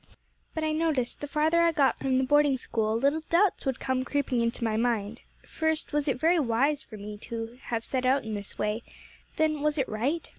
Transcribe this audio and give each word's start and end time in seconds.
"But 0.55 0.63
I 0.63 0.71
noticed 0.71 1.21
the 1.21 1.27
farther 1.27 1.61
I 1.61 1.71
got 1.71 1.99
from 1.99 2.17
the 2.17 2.23
boarding 2.23 2.57
school, 2.57 2.97
little 2.97 3.19
doubts 3.29 3.67
would 3.67 3.79
come 3.79 4.03
creeping 4.03 4.41
into 4.41 4.63
my 4.63 4.75
mind, 4.75 5.19
first, 5.45 5.93
was 5.93 6.07
it 6.07 6.19
very 6.19 6.39
wise 6.39 6.81
for 6.81 6.97
me 6.97 7.19
to 7.19 7.59
have 7.65 7.85
set 7.85 8.03
out 8.03 8.23
in 8.23 8.33
this 8.33 8.57
way? 8.57 8.81
then, 9.35 9.61
was 9.61 9.77
it 9.77 9.87
right? 9.87 10.27